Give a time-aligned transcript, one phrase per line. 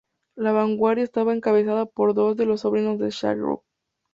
[0.35, 3.63] La vanguardia estaba encabezada por dos de los sobrinos de Shah Rukh.